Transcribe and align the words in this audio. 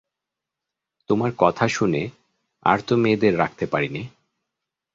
তোমার 1.09 1.31
কথা 1.37 1.65
শুনে 1.67 2.01
আর 2.65 2.77
তো 2.81 2.93
মেয়েদের 2.97 3.33
রাখতে 3.37 3.65
পারি 3.67 3.89
নে! 3.89 4.03